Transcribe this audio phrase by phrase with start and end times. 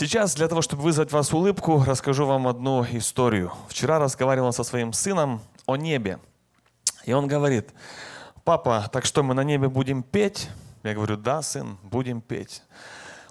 [0.00, 3.52] Сейчас для того, чтобы вызвать вас улыбку, расскажу вам одну историю.
[3.68, 6.18] Вчера разговаривал со своим сыном о небе.
[7.04, 7.68] И он говорит,
[8.44, 10.48] папа, так что мы на небе будем петь?
[10.84, 12.62] Я говорю, да, сын, будем петь.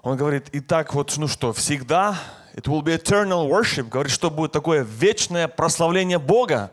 [0.03, 2.15] Он говорит, и так вот, ну что, всегда,
[2.53, 6.69] it will be eternal worship, говорит, что будет такое вечное прославление Бога.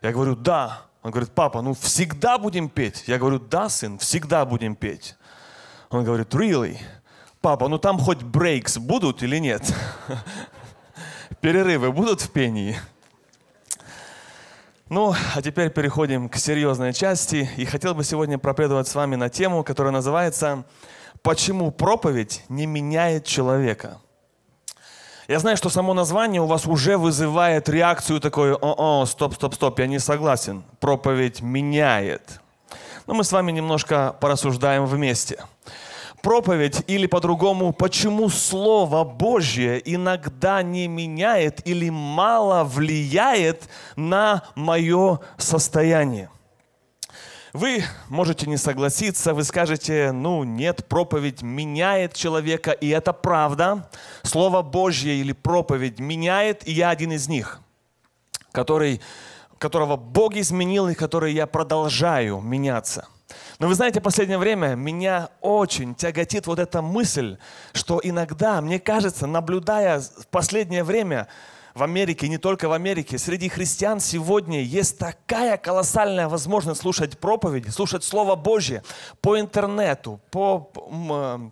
[0.00, 0.82] Я говорю, да.
[1.02, 3.02] Он говорит, папа, ну всегда будем петь.
[3.08, 5.16] Я говорю, да, сын, всегда будем петь.
[5.90, 6.78] Он говорит, really?
[7.44, 9.70] Папа, ну там хоть брейкс будут или нет?
[11.42, 12.80] Перерывы будут в пении?
[14.88, 17.50] Ну, а теперь переходим к серьезной части.
[17.58, 20.64] И хотел бы сегодня проповедовать с вами на тему, которая называется
[21.20, 23.98] «Почему проповедь не меняет человека?»
[25.28, 29.80] Я знаю, что само название у вас уже вызывает реакцию такой «О-о, стоп, стоп, стоп,
[29.80, 32.40] я не согласен, проповедь меняет».
[33.06, 35.44] Но мы с вами немножко порассуждаем вместе
[36.24, 46.30] проповедь или по-другому, почему Слово Божье иногда не меняет или мало влияет на мое состояние.
[47.52, 53.88] Вы можете не согласиться, вы скажете, ну нет, проповедь меняет человека, и это правда.
[54.22, 57.60] Слово Божье или проповедь меняет, и я один из них,
[58.50, 59.02] который,
[59.58, 63.06] которого Бог изменил, и который я продолжаю меняться.
[63.58, 67.38] Но вы знаете, в последнее время меня очень тяготит вот эта мысль,
[67.72, 71.28] что иногда, мне кажется, наблюдая в последнее время
[71.74, 77.70] в Америке, не только в Америке, среди христиан сегодня есть такая колоссальная возможность слушать проповеди,
[77.70, 78.82] слушать Слово Божье
[79.20, 80.70] по интернету, по
[81.10, 81.50] а,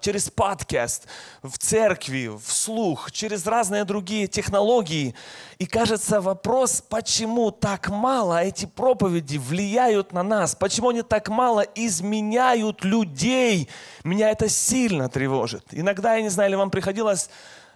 [0.00, 1.06] через подкаст,
[1.42, 5.14] в церкви, вслух, через разные другие технологии.
[5.58, 11.60] И кажется вопрос, почему так мало эти проповеди влияют на нас, почему они так мало
[11.74, 13.68] изменяют людей.
[14.02, 15.64] Меня это сильно тревожит.
[15.72, 17.28] Иногда, я не знаю, ли вам приходилось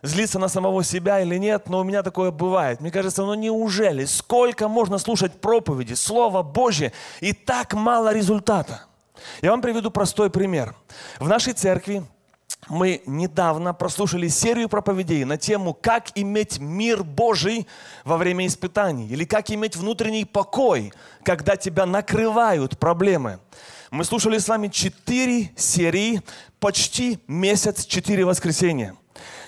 [0.03, 2.81] злиться на самого себя или нет, но у меня такое бывает.
[2.81, 8.87] Мне кажется, ну неужели, сколько можно слушать проповеди, Слово Божье, и так мало результата?
[9.43, 10.75] Я вам приведу простой пример.
[11.19, 12.05] В нашей церкви
[12.69, 17.67] мы недавно прослушали серию проповедей на тему «Как иметь мир Божий
[18.05, 20.93] во время испытаний» или «Как иметь внутренний покой,
[21.23, 23.39] когда тебя накрывают проблемы».
[23.91, 26.23] Мы слушали с вами четыре серии,
[26.59, 28.97] почти месяц, четыре воскресенья.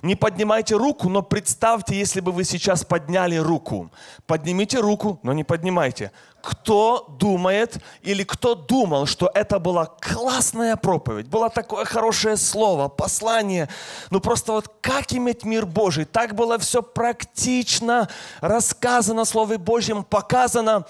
[0.03, 3.91] Не поднимайте руку, но представьте, если бы вы сейчас подняли руку.
[4.27, 6.13] Поднимите руку, но не поднимайте.
[6.43, 13.69] Кто думает или кто думал, что это была классная проповедь, было такое хорошее слово, послание.
[14.11, 16.05] Ну просто вот как иметь мир Божий?
[16.05, 18.09] Так было все практично
[18.41, 20.87] рассказано Словом Божьим, показано.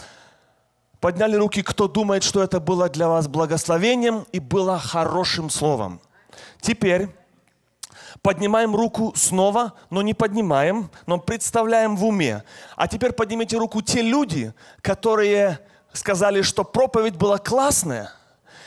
[1.00, 6.00] Подняли руки, кто думает, что это было для вас благословением и было хорошим словом.
[6.60, 7.09] Теперь
[8.26, 12.42] Поднимаем руку снова, но не поднимаем, но представляем в уме.
[12.75, 15.60] А теперь поднимите руку те люди, которые
[15.92, 18.10] сказали, что проповедь была классная,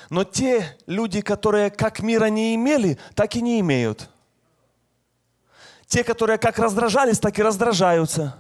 [0.10, 4.10] но те люди, которые как мира не имели, так и не имеют.
[5.88, 8.40] Те, которые как раздражались, так и раздражаются.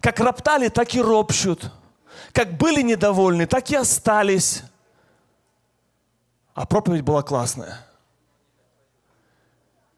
[0.00, 1.68] Как роптали, так и ропщут.
[2.32, 4.62] Как были недовольны, так и остались.
[6.54, 7.89] А проповедь была классная.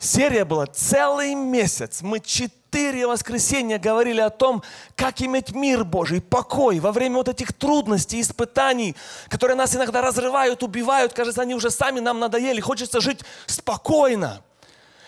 [0.03, 2.03] Серия была целый месяц.
[2.03, 4.65] Мы четыре воскресенья говорили о том,
[4.97, 8.97] как иметь мир Божий, покой во время вот этих трудностей, испытаний,
[9.29, 11.13] которые нас иногда разрывают, убивают.
[11.13, 12.61] Кажется, они уже сами нам надоели.
[12.61, 14.43] Хочется жить спокойно.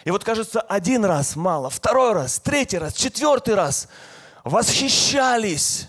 [0.05, 3.89] И вот кажется, один раз мало, второй раз, третий раз, четвертый раз
[4.45, 5.89] восхищались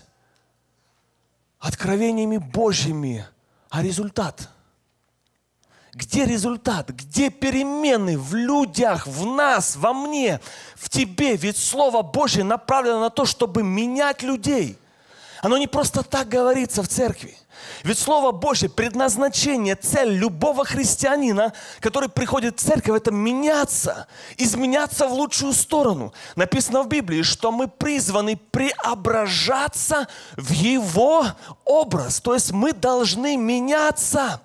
[1.60, 3.24] откровениями Божьими.
[3.70, 4.48] А результат–
[5.96, 6.90] где результат?
[6.90, 10.40] Где перемены в людях, в нас, во мне,
[10.74, 11.36] в тебе?
[11.36, 14.78] Ведь Слово Божье направлено на то, чтобы менять людей.
[15.40, 17.36] Оно не просто так говорится в церкви.
[17.82, 24.06] Ведь Слово Божье, предназначение, цель любого христианина, который приходит в церковь, это меняться,
[24.36, 26.12] изменяться в лучшую сторону.
[26.34, 31.26] Написано в Библии, что мы призваны преображаться в Его
[31.64, 32.20] образ.
[32.20, 34.42] То есть мы должны меняться.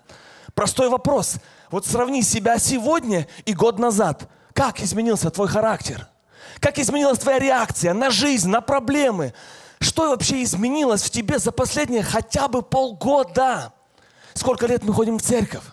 [0.53, 1.36] Простой вопрос.
[1.69, 4.30] Вот сравни себя сегодня и год назад.
[4.53, 6.07] Как изменился твой характер?
[6.59, 9.33] Как изменилась твоя реакция на жизнь, на проблемы?
[9.80, 13.74] Что вообще изменилось в тебе за последние хотя бы полгода?
[14.33, 15.63] Сколько лет мы ходим в церковь?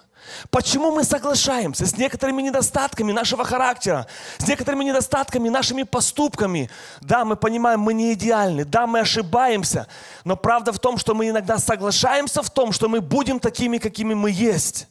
[0.51, 4.07] Почему мы соглашаемся с некоторыми недостатками нашего характера,
[4.39, 6.71] с некоторыми недостатками нашими поступками?
[7.01, 9.87] Да, мы понимаем, мы не идеальны, да, мы ошибаемся,
[10.25, 14.15] но правда в том, что мы иногда соглашаемся в том, что мы будем такими, какими
[14.15, 14.87] мы есть.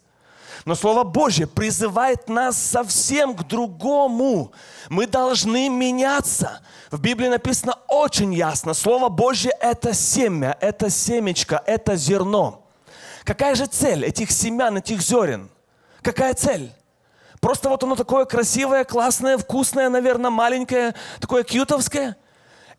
[0.66, 4.52] Но Слово Божье призывает нас совсем к другому.
[4.90, 6.60] Мы должны меняться.
[6.92, 8.74] В Библии написано очень ясно.
[8.74, 12.67] Слово Божье– это семя, это семечко, это зерно.
[13.28, 15.50] Какая же цель этих семян, этих зерен?
[16.02, 16.72] Какая цель?
[17.42, 22.16] Просто вот оно такое красивое, классное, вкусное, наверное, маленькое, такое кьютовское.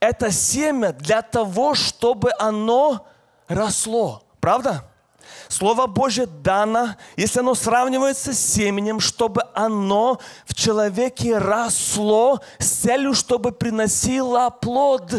[0.00, 3.06] Это семя для того, чтобы оно
[3.46, 4.22] росло.
[4.40, 4.84] Правда?
[5.48, 13.12] Слово Божье дано, если оно сравнивается с семенем, чтобы оно в человеке росло с целью,
[13.12, 15.12] чтобы приносило плод.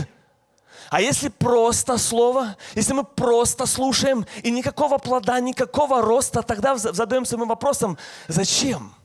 [0.90, 7.38] А если просто слово, если мы просто слушаем и никакого плода, никакого роста, тогда задаемся
[7.38, 7.98] мы вопросом,
[8.28, 8.96] зачем?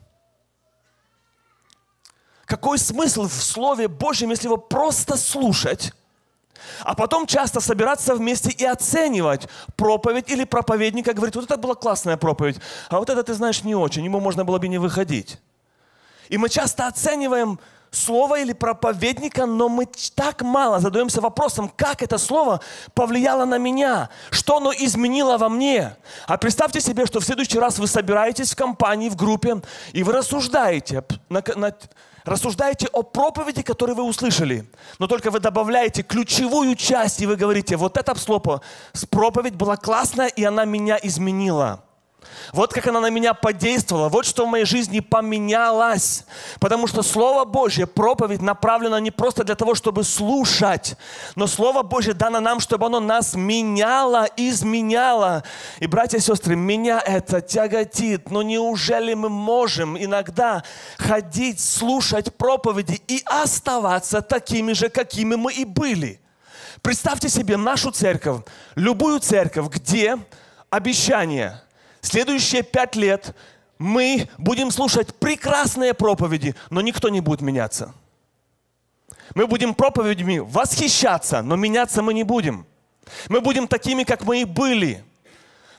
[2.45, 5.93] Какой смысл в Слове Божьем, если его просто слушать,
[6.81, 12.17] а потом часто собираться вместе и оценивать проповедь или проповедника, говорит, вот это была классная
[12.17, 12.59] проповедь,
[12.89, 15.39] а вот это, ты знаешь, не очень, ему можно было бы не выходить.
[16.29, 17.59] И мы часто оцениваем
[17.95, 22.61] слово или проповедника, но мы так мало задаемся вопросом, как это слово
[22.93, 25.95] повлияло на меня, что оно изменило во мне.
[26.27, 29.61] А представьте себе, что в следующий раз вы собираетесь в компании, в группе,
[29.93, 31.73] и вы рассуждаете, на, на,
[32.25, 34.69] рассуждаете о проповеди, которую вы услышали,
[34.99, 38.61] но только вы добавляете ключевую часть, и вы говорите, вот это слово,
[39.09, 41.84] проповедь была классная, и она меня изменила.
[42.53, 46.25] Вот как она на меня подействовала, вот что в моей жизни поменялось.
[46.59, 50.95] Потому что Слово Божье, проповедь направлена не просто для того, чтобы слушать,
[51.35, 55.43] но Слово Божье дано нам, чтобы оно нас меняло, изменяло.
[55.79, 58.31] И, братья и сестры, меня это тяготит.
[58.31, 60.63] Но неужели мы можем иногда
[60.97, 66.19] ходить, слушать проповеди и оставаться такими же, какими мы и были?
[66.81, 68.41] Представьте себе нашу церковь,
[68.75, 70.17] любую церковь, где
[70.69, 71.61] обещание–
[72.05, 73.35] следующие пять лет
[73.77, 77.93] мы будем слушать прекрасные проповеди, но никто не будет меняться.
[79.33, 82.65] Мы будем проповедями восхищаться, но меняться мы не будем.
[83.27, 85.03] Мы будем такими, как мы и были.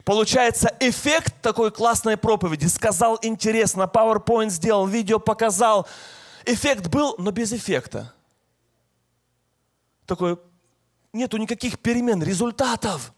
[0.04, 2.66] Получается, эффект такой классной проповеди.
[2.66, 5.88] Сказал интересно, PowerPoint сделал, видео показал.
[6.44, 8.12] Эффект был, но без эффекта.
[10.06, 10.38] Такой,
[11.12, 13.12] нету никаких перемен, результатов.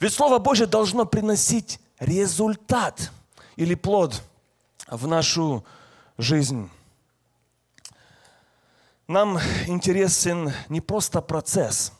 [0.00, 3.10] Ведь Слово Божье должно приносить результат
[3.56, 4.22] или плод
[4.88, 5.64] в нашу
[6.18, 6.70] жизнь.
[9.06, 11.92] Нам интересен не просто процесс.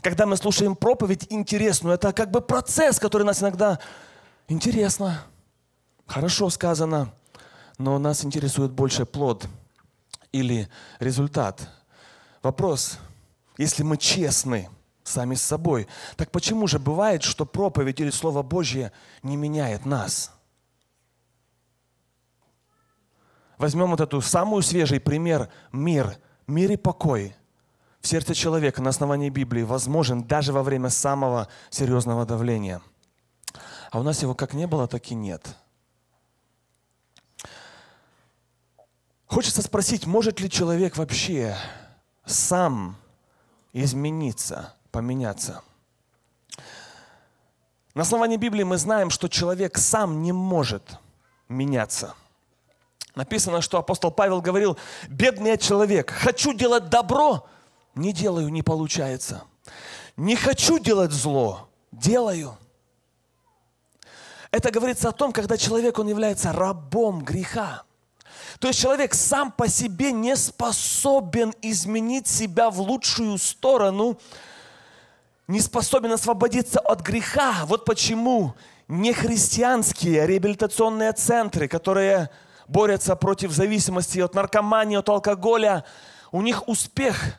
[0.00, 3.78] Когда мы слушаем проповедь интересную, это как бы процесс, который нас иногда
[4.48, 5.22] интересно,
[6.06, 7.12] хорошо сказано,
[7.76, 9.46] но нас интересует больше плод
[10.32, 11.68] или результат.
[12.42, 12.98] Вопрос,
[13.58, 14.70] если мы честны–
[15.06, 15.88] сами с собой.
[16.16, 18.92] Так почему же бывает, что проповедь или Слово Божье
[19.22, 20.32] не меняет нас?
[23.58, 27.34] Возьмем вот эту самую свежий пример мир, мир и покой
[28.06, 32.80] в сердце человека на основании Библии возможен даже во время самого серьезного давления.
[33.90, 35.56] А у нас его как не было, так и нет.
[39.26, 41.56] Хочется спросить, может ли человек вообще
[42.24, 42.96] сам
[43.72, 44.75] измениться?
[44.96, 45.60] Поменяться.
[47.92, 50.98] На основании Библии мы знаем, что человек сам не может
[51.50, 52.14] меняться.
[53.14, 54.78] Написано, что апостол Павел говорил,
[55.10, 57.46] бедный я человек, хочу делать добро,
[57.94, 59.42] не делаю, не получается.
[60.16, 62.56] Не хочу делать зло, делаю.
[64.50, 67.82] Это говорится о том, когда человек, он является рабом греха.
[68.60, 74.18] То есть человек сам по себе не способен изменить себя в лучшую сторону,
[75.48, 77.64] не способен освободиться от греха.
[77.66, 78.54] Вот почему
[78.88, 82.30] нехристианские реабилитационные центры, которые
[82.68, 85.84] борются против зависимости от наркомании, от алкоголя,
[86.32, 87.38] у них успех,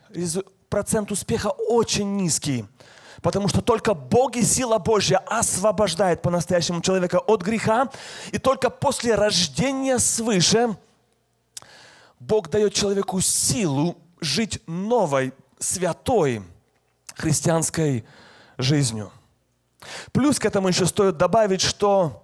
[0.68, 2.64] процент успеха очень низкий.
[3.22, 7.90] Потому что только Бог и сила Божья освобождает по-настоящему человека от греха.
[8.30, 10.76] И только после рождения свыше
[12.20, 16.42] Бог дает человеку силу жить новой, святой,
[17.18, 18.04] христианской
[18.56, 19.10] жизнью.
[20.12, 22.22] Плюс к этому еще стоит добавить, что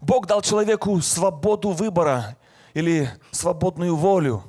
[0.00, 2.36] Бог дал человеку свободу выбора
[2.74, 4.42] или свободную волю.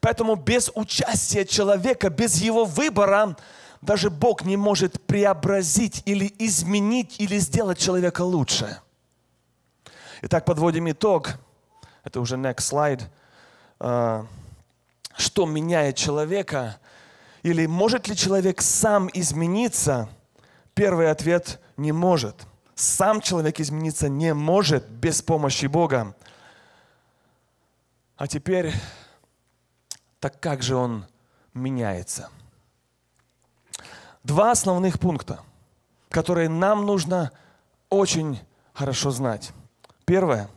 [0.00, 3.36] Поэтому без участия человека, без его выбора,
[3.80, 8.80] даже Бог не может преобразить или изменить или сделать человека лучше.
[10.22, 11.34] Итак, подводим итог.
[12.02, 13.02] Это уже next slide.
[13.78, 14.26] А,
[15.16, 16.78] что меняет человека?
[17.48, 20.10] Или может ли человек сам измениться?
[20.74, 22.46] Первый ответ– не может.
[22.74, 26.14] сам человек измениться не может без помощи Бога.
[28.18, 28.74] А теперь,
[30.20, 31.06] так как же он
[31.54, 32.28] меняется?
[34.24, 35.40] Два основных пункта,
[36.10, 37.32] которые нам нужно
[37.88, 38.38] очень
[38.74, 39.52] хорошо знать.
[40.04, 40.50] Первое.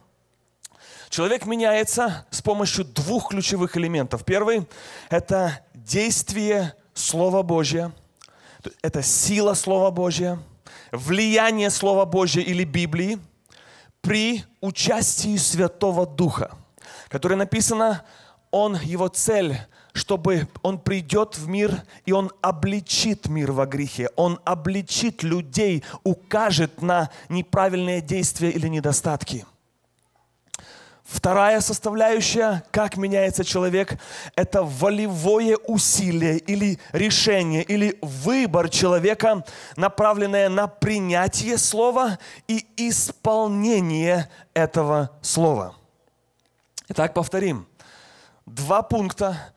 [1.07, 4.25] Человек меняется с помощью двух ключевых элементов.
[4.25, 4.67] Первый–
[5.09, 7.93] это действие Слова Божьего,
[8.81, 10.41] это сила Слова Божьего,
[10.91, 13.19] влияние Слова Божьего или Библии
[14.01, 16.51] при участии Святого Духа,
[17.09, 18.03] которое написано,
[18.51, 19.57] он, его цель,
[19.93, 24.09] чтобы он придет в мир, и он обличит мир во грехе.
[24.15, 29.45] Он обличит людей, укажет на неправильные действия или недостатки.
[31.11, 33.99] Вторая составляющая, как меняется человек,
[34.37, 39.43] это волевое усилие или решение, или выбор человека,
[39.75, 45.75] направленное на принятие слова и исполнение этого слова.
[46.87, 47.67] Итак, повторим.
[48.45, 49.53] Два пункта,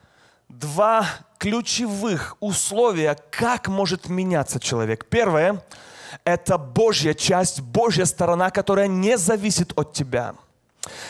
[0.49, 1.07] два
[1.39, 5.07] ключевых условия, как может меняться человек.
[5.09, 5.65] Первое–
[6.25, 10.35] это Божья часть, Божья сторона, которая не зависит от тебя–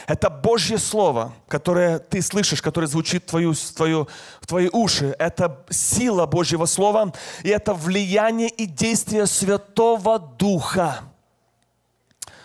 [0.06, 4.08] это Божье Слово, которое ты слышишь, которое звучит в, твою, в, твою,
[4.40, 5.14] в твои уши.
[5.18, 7.12] Это сила Божьего Слова,
[7.42, 11.00] и это влияние и действие Святого Духа.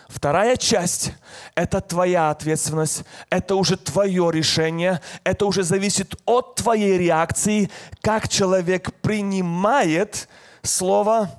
[0.08, 1.12] Вторая часть–
[1.54, 7.70] это твоя ответственность, это уже твое решение, это уже зависит от твоей реакции,
[8.00, 10.28] как человек принимает
[10.62, 11.30] Слово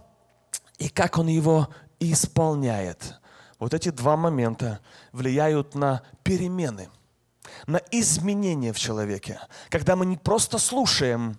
[0.77, 1.67] и как он его
[1.99, 3.20] исполняет.
[3.61, 4.79] Вот эти два момента
[5.11, 6.89] влияют на перемены,
[7.67, 9.39] на изменения в человеке.
[9.69, 11.37] Когда мы не просто слушаем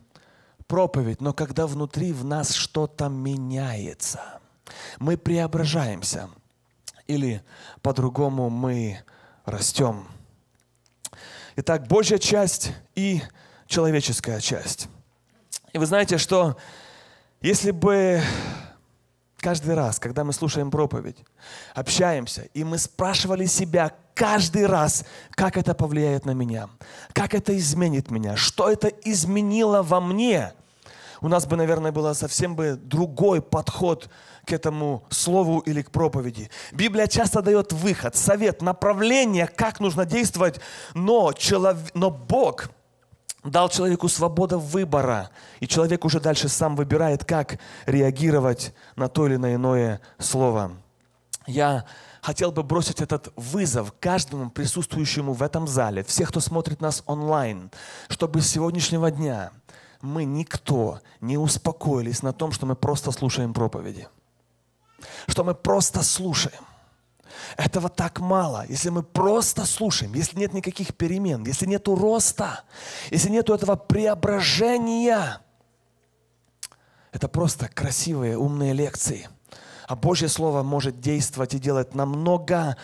[0.69, 4.39] проповедь, но когда внутри в нас что-то меняется.
[5.01, 6.31] Мы преображаемся.
[7.09, 7.43] Или
[7.83, 9.01] по-другому мы
[9.45, 10.07] растем.
[11.57, 13.21] Итак, Божья часть и
[13.67, 14.87] человеческая часть.
[15.73, 16.57] И вы знаете, что
[17.41, 18.23] если бы
[19.43, 21.17] каждый раз, когда мы слушаем проповедь,
[21.75, 26.71] общаемся, и мы спрашивали себя каждый раз, как это повлияет на меня,
[27.13, 30.53] как это изменит меня, что это изменило во мне,
[31.21, 34.09] у нас бы, наверное, был совсем бы другой подход
[34.45, 36.51] к этому слову или к проповеди.
[36.73, 40.61] Библия часто дает выход, совет, направление, как нужно действовать,
[40.95, 41.79] но, челов...
[41.95, 42.71] но Бог–
[43.45, 45.31] дал человеку свободу выбора,
[45.61, 50.73] и человек уже дальше сам выбирает, как реагировать на то или на иное слово.
[51.47, 51.85] Я
[52.21, 57.71] хотел бы бросить этот вызов каждому присутствующему в этом зале, всех, кто смотрит нас онлайн,
[58.09, 59.51] чтобы с сегодняшнего дня
[60.01, 64.09] мы никто не успокоились на том, что мы просто слушаем проповеди,
[65.27, 66.63] что мы просто слушаем.
[67.57, 68.65] Этого так мало.
[68.69, 72.65] Если мы просто слушаем, если нет никаких перемен, если нет роста,
[73.11, 75.41] если нет этого преображения,
[77.13, 79.29] это просто красивые, умные лекции–
[79.93, 82.79] а Божье Слово может действовать и делать намного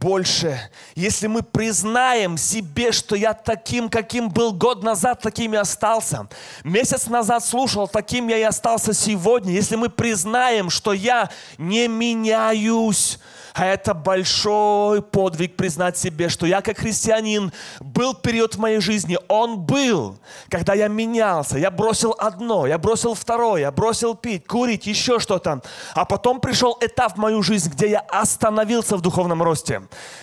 [0.00, 0.58] больше.
[0.94, 6.26] Если мы признаем себе, что я таким, каким был год назад, таким и остался.
[6.64, 9.52] Месяц назад слушал, таким я и остался сегодня.
[9.52, 13.18] Если мы признаем, что я не меняюсь,
[13.54, 19.18] а это большой подвиг признать себе, что я как христианин был период в моей жизни,
[19.28, 20.18] он был,
[20.48, 25.62] когда я менялся, я бросил одно, я бросил второе, я бросил пить, курить, еще что-то.
[25.94, 29.69] А потом пришел этап в мою жизнь, где я остановился в духовном росте.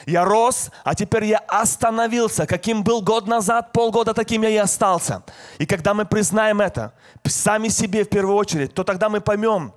[0.06, 2.46] Я рос, а теперь я остановился.
[2.46, 5.24] Каким был год назад, полгода, таким я и остался.
[5.60, 6.94] И когда мы признаем это,
[7.26, 9.74] сами себе в первую очередь, то тогда мы поймем,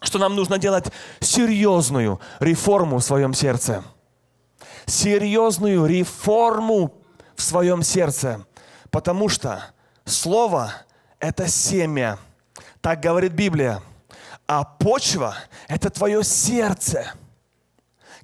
[0.00, 0.86] что нам нужно делать
[1.20, 3.84] серьезную реформу в своем сердце.
[4.86, 6.94] Серьезную реформу
[7.34, 8.44] в своем сердце.
[8.90, 9.62] Потому что
[10.06, 10.72] Слово–
[11.18, 12.18] это семя.
[12.80, 13.82] Так говорит Библия.
[14.46, 15.34] А почва–
[15.68, 17.12] это твое сердце,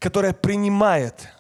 [0.03, 1.29] которое принимает–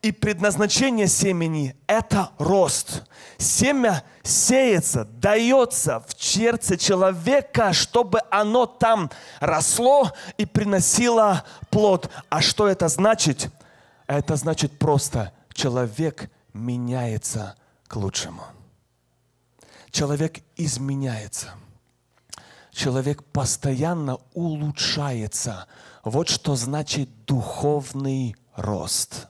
[0.00, 3.02] и предназначение семени– это рост.
[3.36, 12.10] Семя сеется, дается в сердце человека, чтобы оно там росло и приносило плод.
[12.28, 13.50] А что это значит?
[14.06, 17.56] Это значит просто человек меняется
[17.88, 18.44] к лучшему.
[19.90, 21.54] Человек изменяется.
[22.70, 25.66] Человек постоянно улучшается.
[26.10, 29.28] Вот что значит духовный рост.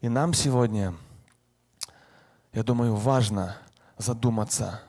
[0.00, 0.94] И нам сегодня,
[2.52, 3.56] я думаю, важно
[3.96, 4.82] задуматься,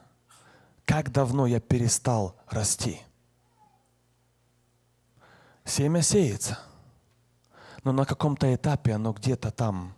[0.83, 3.01] как давно я перестал расти.
[5.63, 6.59] Семя сеется.
[7.83, 9.95] Но на каком-то этапе оно где-то там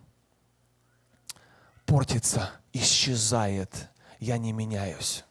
[1.86, 3.90] портится, исчезает.
[4.20, 5.24] Я не меняюсь.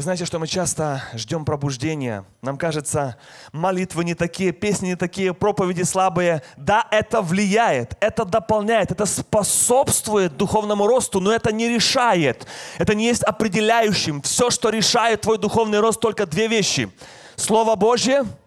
[0.00, 2.24] Вы знаете, что мы часто ждем пробуждения.
[2.40, 3.18] Нам кажется,
[3.52, 6.42] молитвы не такие, песни не такие, проповеди слабые.
[6.56, 12.46] Да, это влияет, это дополняет, это способствует духовному росту, но это не решает.
[12.78, 14.22] Это не есть определяющим.
[14.22, 16.90] Все, что решает твой духовный рост, только две вещи.
[17.36, 18.24] Слово Божье–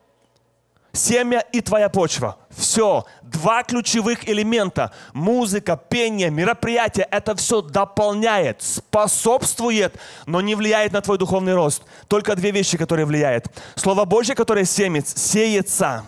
[0.93, 2.38] семя и твоя почва.
[2.50, 3.05] Все.
[3.23, 4.91] Два ключевых элемента.
[5.13, 7.07] Музыка, пение, мероприятие.
[7.09, 9.95] Это все дополняет, способствует,
[10.27, 11.81] но не влияет на твой духовный рост.
[12.07, 13.47] Только две вещи, которые влияют.
[13.75, 16.05] Слово Божье, которое семет, сеется.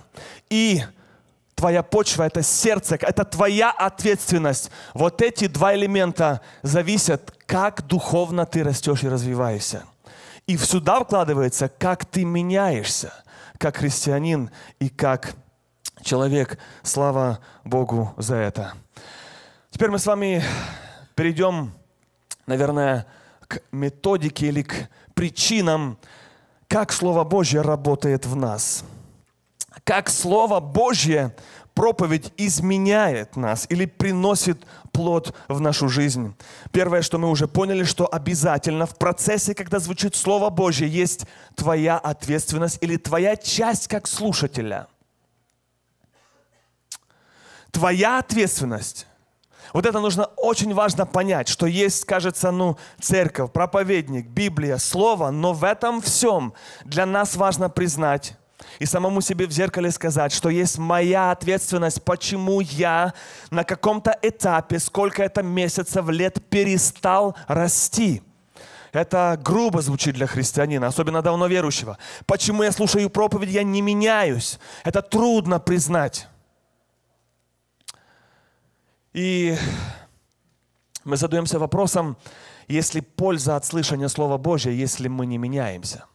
[0.51, 0.83] И
[1.55, 4.69] твоя почва, это сердце, это твоя ответственность.
[4.93, 9.83] Вот эти два элемента зависят, как духовно ты растешь и развиваешься.
[10.45, 13.11] И сюда вкладывается, как ты меняешься–
[13.57, 15.35] как христианин и как
[16.01, 16.57] человек.
[16.83, 18.73] Слава Богу за это.
[19.71, 20.43] Теперь мы с вами
[21.15, 21.73] перейдем,
[22.47, 23.05] наверное,
[23.47, 25.97] к методике или к причинам,
[26.67, 28.83] как Слово Божье работает в нас.
[29.83, 31.35] Как Слово Божье
[31.75, 36.33] проповедь изменяет нас или приносит плод в нашу жизнь.
[36.71, 41.97] Первое, что мы уже поняли, что обязательно в процессе, когда звучит Слово Божье, есть твоя
[41.99, 44.87] ответственность или твоя часть как слушателя.
[47.71, 49.05] Твоя ответственность.
[49.73, 55.51] Вот это нужно очень важно понять, что есть, кажется, ну, церковь, проповедник, Библия, Слово, но
[55.51, 56.53] в этом всем
[56.85, 58.37] для нас важно признать,
[58.79, 63.13] и самому себе в зеркале сказать, что есть моя ответственность, почему я
[63.51, 68.21] на каком-то этапе, сколько это месяцев, лет перестал расти.
[68.91, 71.97] Это грубо звучит для христианина, особенно давно верующего.
[72.25, 74.57] Почему я слушаю проповедь, я не меняюсь.
[74.85, 76.27] Это трудно признать.
[79.11, 79.57] И
[81.03, 82.17] мы задаемся вопросом,
[82.67, 86.05] есть ли польза от слышания Слова Божьего, если мы не меняемся–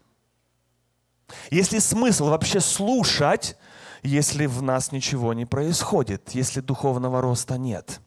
[1.51, 3.57] есть ли смысл вообще слушать,
[4.03, 8.01] если в нас ничего не происходит, если духовного роста нет?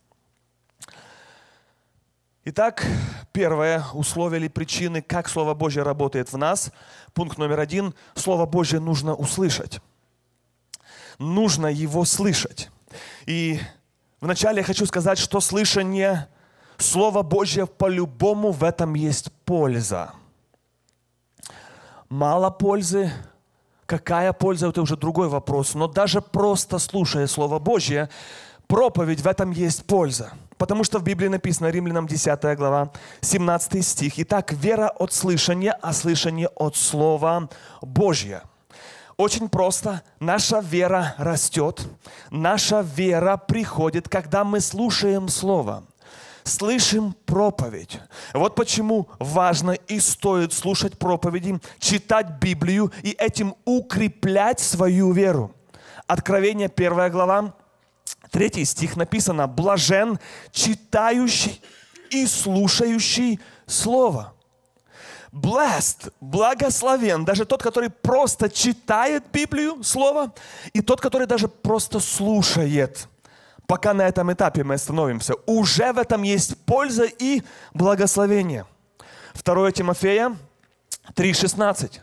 [2.45, 2.85] Итак,
[3.31, 6.71] первое условие или причины, как Слово Божье работает в нас.
[7.13, 7.93] Пункт номер один.
[8.15, 9.79] Слово Божье нужно услышать.
[11.19, 12.69] Нужно его слышать.
[13.25, 13.61] И
[14.19, 16.27] вначале я хочу сказать, что слышание
[16.77, 20.13] Слова Божье по-любому в этом есть польза
[22.13, 23.11] мало пользы,
[23.87, 25.73] какая польза, это уже другой вопрос.
[25.73, 28.07] Но даже просто слушая Слово Божье,
[28.67, 30.31] проповедь в этом есть польза.
[30.57, 34.13] Потому что в Библии написано, Римлянам 10 глава, 17 стих.
[34.17, 37.49] Итак, вера от слышания, а слышание от Слова
[37.81, 38.43] Божьего.
[39.17, 40.03] Очень просто.
[40.19, 41.81] Наша вера растет.
[42.29, 45.83] Наша вера приходит, когда мы слушаем Слово
[46.43, 47.99] слышим проповедь.
[48.33, 55.53] Вот почему важно и стоит слушать проповеди, читать Библию и этим укреплять свою веру.
[56.07, 57.53] Откровение, первая глава,
[58.31, 60.19] третий стих написано, «Блажен,
[60.51, 61.61] читающий
[62.09, 64.33] и слушающий Слово».
[65.31, 70.31] Blessed, благословен, даже тот, который просто читает Библию, Слово,
[70.73, 73.07] и тот, который даже просто слушает–
[73.73, 77.41] пока на этом этапе мы остановимся, уже в этом есть польза и
[77.73, 78.67] благословение.
[79.43, 80.37] 2 Тимофея
[81.15, 82.01] 3,16.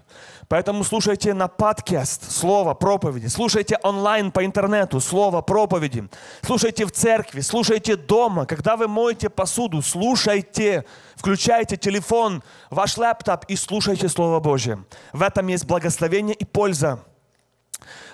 [0.49, 6.09] Поэтому слушайте на подкаст Слово проповеди, слушайте онлайн по интернету Слово проповеди,
[6.43, 13.55] слушайте в церкви, слушайте дома, когда вы моете посуду, слушайте, включайте телефон, ваш лэптоп и
[13.55, 14.85] слушайте Слово Божье.
[15.13, 16.99] В этом есть благословение и польза.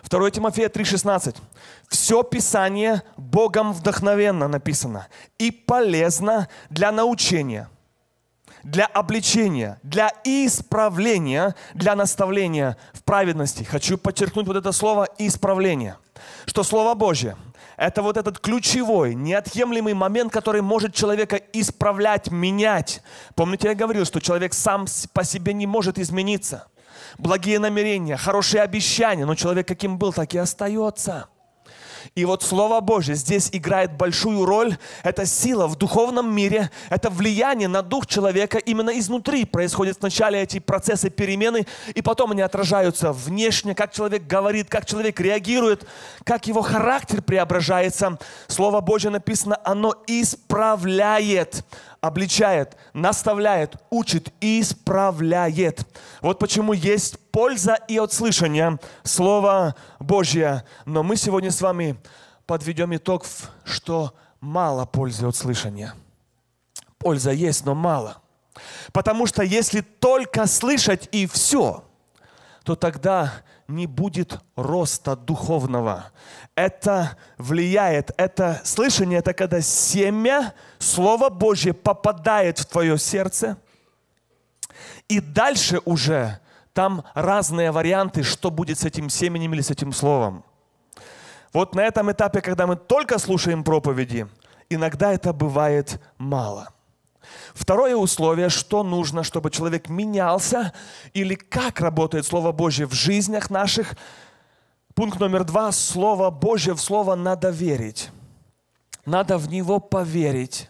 [0.09, 1.37] 2 Тимофея 3,16.
[1.89, 5.07] Все Писание Богом вдохновенно написано
[5.39, 7.69] и полезно для научения,
[8.63, 13.63] для обличения, для исправления, для наставления в праведности.
[13.65, 15.97] Хочу подчеркнуть вот это слово «исправление»,
[16.47, 17.37] что Слово Божье–
[17.77, 23.03] это вот этот ключевой, неотъемлемый момент, который может человека исправлять, менять.
[23.35, 26.67] Помните, я говорил, что человек сам по себе не может измениться–
[27.19, 31.29] благие намерения, хорошие обещания, но человек каким был, так и остается.
[32.15, 34.77] И вот Слово Божье здесь играет большую роль.
[35.03, 39.45] Это сила в духовном мире, это влияние на дух человека именно изнутри.
[39.45, 45.21] Происходят вначале эти процессы перемены, и потом они отражаются внешне, как человек говорит, как человек
[45.21, 45.87] реагирует,
[46.25, 48.19] как его характер преображается.
[48.47, 51.65] Слово Божье написано, оно исправляет
[52.07, 55.87] обличает, наставляет, учит и исправляет.
[56.21, 60.65] Вот почему есть польза и от слышания Слова Божье.
[60.85, 61.97] Но мы сегодня с вами
[62.47, 63.27] подведем итог,
[63.65, 65.95] что мало пользы от слышания.
[66.99, 68.23] Польза есть, но мало.
[68.93, 71.85] Потому что если только слышать и все,
[72.65, 73.33] то тогда
[73.69, 76.13] не будет роста духовного.
[76.55, 83.57] Это влияет, это слышание, это когда семя, Слово Божье попадает в твое сердце,
[85.09, 86.41] и дальше уже
[86.73, 90.45] там разные варианты, что будет с этим семенем или с этим словом.
[91.53, 94.29] Вот на этом этапе, когда мы только слушаем проповеди,
[94.69, 96.69] иногда это бывает мало.
[97.55, 100.73] Второе условие, что нужно, чтобы человек менялся,
[101.15, 103.95] или как работает Слово Божье в жизнях наших.
[104.95, 105.73] Пункт номер два.
[105.73, 108.11] Слово Божье, в Слово надо верить.
[109.05, 110.69] Надо в него поверить.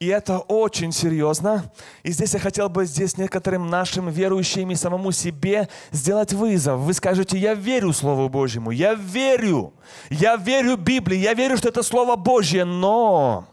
[0.00, 1.70] И это очень серьезно.
[2.02, 6.80] И здесь я хотел бы здесь некоторым нашим верующим и самому себе сделать вызов.
[6.80, 9.74] Вы скажете, я верю Слову Божьему, я верю,
[10.08, 13.46] я верю Библии, я верю, что это Слово Божье, но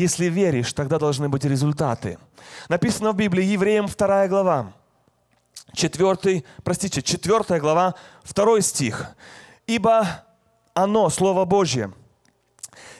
[0.00, 2.18] если веришь, тогда должны быть результаты.
[2.68, 4.72] Написано в Библии, Евреям 2 глава,
[5.74, 9.14] 4, простите, 4 глава, 2 стих.
[9.66, 10.24] «Ибо
[10.74, 11.92] оно, Слово Божье,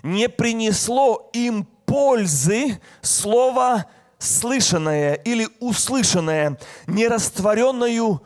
[0.03, 3.87] не принесло им пользы Слово
[4.19, 8.23] слышанное или услышанное, нерастворенную,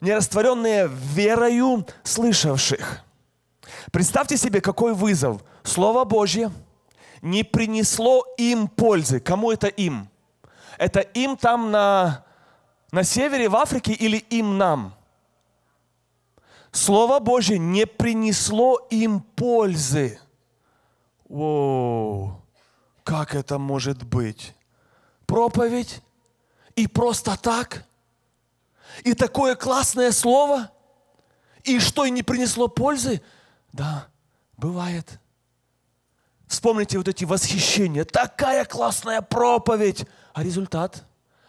[0.00, 3.00] нерастворенное верою слышавших».
[3.90, 5.42] Представьте себе, какой вызов.
[5.64, 6.50] Слово Божье–
[7.22, 9.20] не принесло им пользы.
[9.20, 10.10] Кому это им?
[10.76, 12.24] Это им там на,
[12.90, 14.94] на севере, в Африке или им нам?
[16.72, 20.18] Слово Божье не принесло им пользы.
[21.28, 22.40] О,
[23.04, 24.54] как это может быть?
[25.26, 26.02] Проповедь
[26.74, 27.84] и просто так?
[29.04, 30.70] И такое классное слово?
[31.62, 33.22] И что, и не принесло пользы?
[33.72, 34.08] Да,
[34.56, 35.20] бывает.
[36.52, 38.04] Вспомните вот эти восхищения.
[38.04, 40.04] Такая классная проповедь.
[40.34, 41.02] А результат?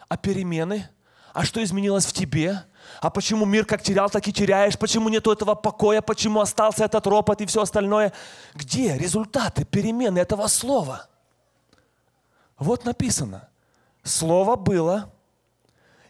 [0.08, 0.88] А перемены?
[1.34, 2.63] А что изменилось в тебе?
[3.02, 4.80] А почему мир как терял, так и теряешь?
[4.80, 6.02] Почему нету этого покоя?
[6.02, 8.13] Почему остался этот ропот и все остальное?
[8.56, 11.10] Где результаты, перемены этого слова?
[12.58, 13.50] Вот написано.
[14.04, 15.12] Слово было,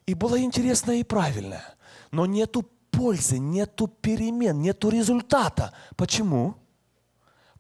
[0.06, 1.66] и было интересное и правильное.
[2.12, 5.74] Но нету пользы, нету перемен, нету результата.
[5.96, 6.58] Почему?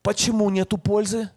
[0.04, 1.30] Почему нету пользы?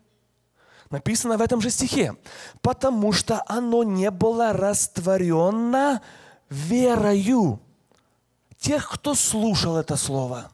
[0.90, 2.14] Написано в этом же стихе.
[2.60, 6.02] Потому что оно не было растворено
[6.50, 7.60] верою
[8.58, 10.50] тех, кто слушал это слово.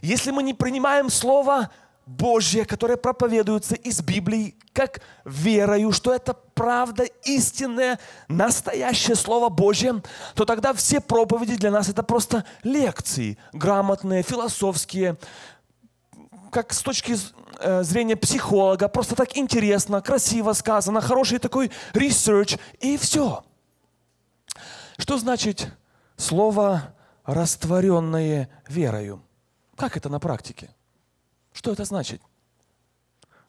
[0.00, 1.70] Если мы не принимаем слово
[2.06, 10.02] Божье, которое проповедуется из Библии, как верою, что это правда, истинное, настоящее Слово Божье,
[10.34, 15.16] то тогда все проповеди для нас это просто лекции, грамотные, философские,
[16.54, 17.16] как с точки
[17.58, 23.44] э, зрения психолога, просто так интересно, красиво сказано, хороший такой research, и все.
[24.96, 25.72] Что значит
[26.16, 29.20] слово растворенное верою?
[29.74, 30.70] Как это на практике?
[31.52, 32.22] Что это значит?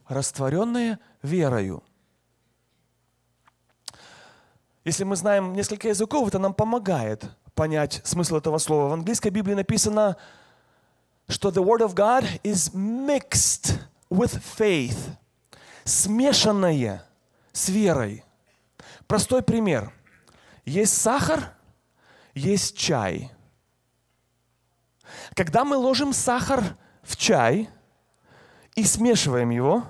[0.07, 1.83] Растворенное верою.
[4.83, 8.89] Если мы знаем несколько языков, это нам помогает понять смысл этого слова.
[8.89, 10.17] В английской Библии написано
[11.27, 15.17] что the Word of God is mixed with faith,
[15.83, 17.03] смешанное
[17.51, 18.23] с верой.
[19.07, 19.91] Простой пример.
[20.65, 21.53] Есть сахар,
[22.33, 23.31] есть чай.
[25.35, 27.69] Когда мы ложим сахар в чай
[28.75, 29.83] и смешиваем его,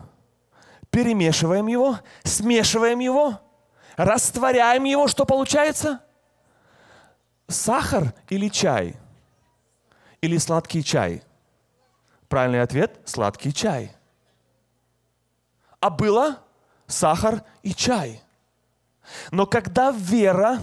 [0.89, 3.41] перемешиваем его, смешиваем его,
[3.97, 6.01] растворяем его, что получается?
[7.47, 8.95] Сахар или чай–
[10.21, 11.23] или сладкий чай?
[12.27, 13.91] Правильный ответ– сладкий чай.
[15.79, 16.39] А было
[16.87, 18.21] сахар и чай.
[19.31, 20.59] Но когда вера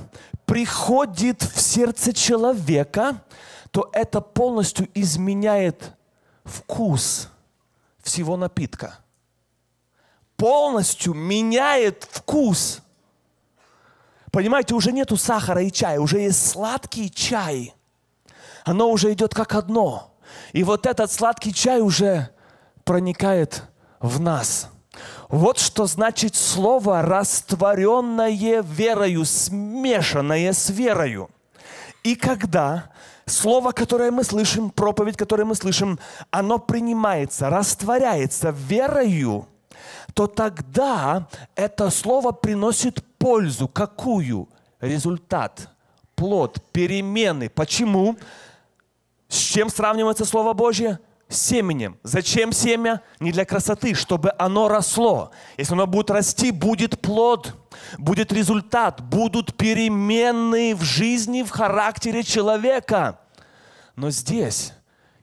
[0.47, 3.23] приходит в сердце человека,
[3.71, 5.93] то это полностью изменяет
[6.45, 7.29] вкус
[8.03, 8.99] всего напитка.
[10.37, 12.81] Полностью меняет вкус.
[14.33, 17.75] Понимаете, уже нету сахара и чая, уже есть сладкий чай–
[18.64, 20.14] оно уже идет как одно.
[20.53, 22.29] И вот этот сладкий чай уже
[22.85, 23.64] проникает
[24.01, 24.68] в нас.
[25.29, 31.31] Вот что значит слово растворенное верою, смешанное с верою.
[32.03, 32.90] И когда
[33.27, 35.98] слово, которое мы слышим, проповедь, которую мы слышим,
[36.31, 39.48] оно принимается, растворяется верою,
[40.14, 43.68] то тогда это слово приносит пользу.
[43.68, 44.48] Какую?
[44.81, 45.68] Результат,
[46.14, 47.48] плод, перемены.
[47.48, 48.16] Почему?
[49.33, 50.99] С чем сравнивается Слово Божье?
[51.27, 51.99] С семенем.
[52.03, 53.01] Зачем семя?
[53.18, 55.31] Не для красоты, чтобы оно росло.
[55.57, 57.55] Если оно будет расти, будет плод,
[57.97, 63.21] будет результат, будут перемены в жизни, в характере человека.
[63.97, 64.75] Но здесь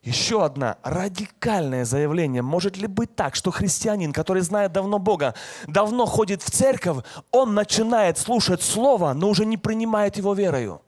[0.02, 2.42] еще одно радикальное заявление.
[2.42, 5.36] Может ли быть так, что христианин, который знает давно Бога,
[5.68, 10.82] давно ходит в церковь, он начинает слушать Слово, но уже не принимает его верою?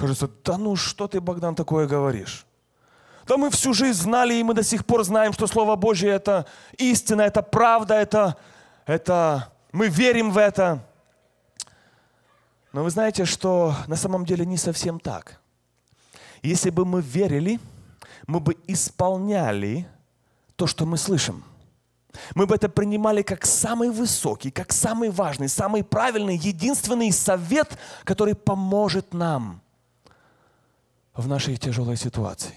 [0.00, 2.46] Кажется, да ну что ты, Богдан, такое говоришь?
[3.26, 6.46] Да мы всю жизнь знали, и мы до сих пор знаем, что Слово Божье– это
[6.78, 8.38] истина, это правда, это,
[8.86, 10.82] это мы верим в это.
[12.72, 15.38] Но вы знаете, что на самом деле не совсем так.
[16.40, 17.60] Если бы мы верили,
[18.26, 19.86] мы бы исполняли
[20.56, 21.44] то, что мы слышим.
[22.34, 28.34] Мы бы это принимали как самый высокий, как самый важный, самый правильный, единственный совет, который
[28.34, 29.60] поможет нам
[31.14, 32.54] в нашей тяжелой ситуации.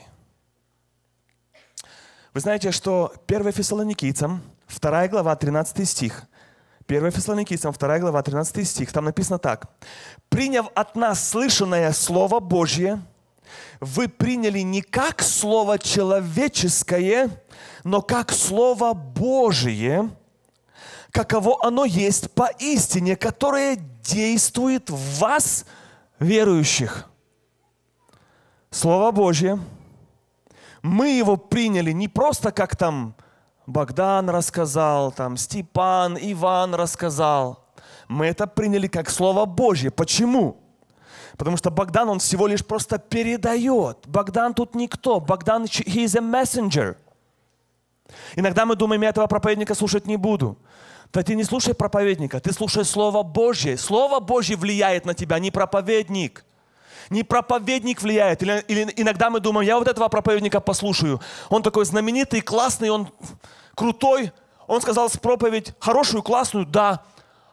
[2.34, 6.24] Вы знаете, что 1 Фессалоникийцам, 2 глава, 13 стих,
[6.88, 9.70] 1 Фессалоникийцам, 2 глава, 13 стих, там написано так.
[10.30, 13.02] «Приняв от нас слышанное Слово Божье,
[13.80, 17.30] вы приняли не как Слово человеческое,
[17.84, 20.10] но как Слово Божие,
[21.12, 25.66] каково оно есть по истине, которое действует в вас,
[26.20, 27.10] верующих.
[28.74, 29.60] Слово Божье,
[30.82, 33.14] мы его приняли не просто как там
[33.68, 37.64] Богдан рассказал, там Степан, Иван рассказал.
[38.08, 39.92] Мы это приняли как Слово Божье.
[39.92, 40.58] Почему?
[41.38, 44.08] Потому что Богдан, он всего лишь просто передает.
[44.08, 45.20] Богдан тут никто.
[45.20, 46.96] Богдан, he is a messenger.
[48.36, 50.58] Иногда мы думаем, я этого проповедника слушать не буду.
[51.14, 53.78] Да ты не слушай проповедника, ты слушай Слово Божье.
[53.78, 56.44] Слово Божье влияет на тебя, не проповедник.
[57.10, 58.42] Не проповедник влияет.
[58.44, 61.22] Или, или иногда мы думаем, я вот этого проповедника послушаю.
[61.50, 63.10] Он такой знаменитый, классный, он
[63.76, 64.32] крутой.
[64.68, 67.04] Он сказал с проповедь хорошую, классную, да.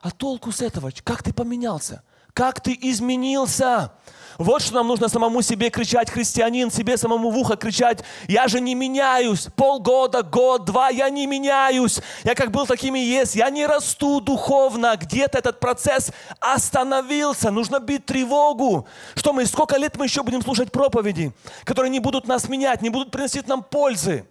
[0.01, 0.91] А толку с этого?
[1.05, 2.03] Как ты поменялся?
[2.33, 3.93] Как ты изменился?
[4.41, 8.59] Вот что нам нужно самому себе кричать, христианин, себе самому в ухо кричать, я же
[8.59, 13.51] не меняюсь, полгода, год, два, я не меняюсь, я как был таким и есть, я
[13.51, 20.07] не расту духовно, где-то этот процесс остановился, нужно бить тревогу, что мы, сколько лет мы
[20.07, 24.27] еще будем слушать проповеди, которые не будут нас менять, не будут приносить нам пользы.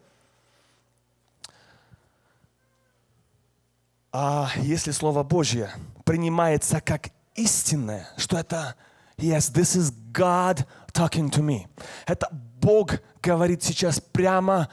[4.12, 5.70] А если Слово Божье
[6.04, 8.74] принимается как истинное, что это
[9.22, 11.68] Yes, this is God talking to me.
[12.06, 12.30] Это
[12.62, 14.70] Бог говорит сейчас прямо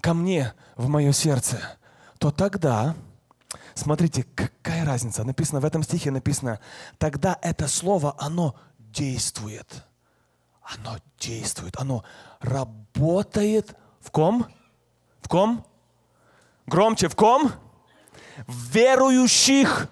[0.00, 1.58] ко мне в мое сердце.
[2.18, 2.94] То тогда,
[3.74, 5.24] смотрите, какая разница.
[5.24, 6.58] Написано в этом стихе, написано,
[6.98, 9.84] тогда это слово, оно действует.
[10.62, 12.04] Оно действует, оно
[12.40, 14.46] работает в ком?
[15.20, 15.66] В ком?
[16.66, 17.52] Громче, в ком?
[18.46, 19.88] В верующих.